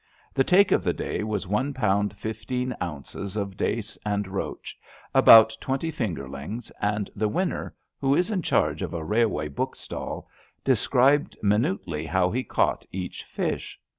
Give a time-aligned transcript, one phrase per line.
[0.33, 4.75] The take of the day was one pound fifteen ounces of dace and roach,
[5.13, 10.27] about twenty fingerlings, and the winner, who is in charge of a railway book stall,
[10.63, 13.79] described minutely how he caught each fish.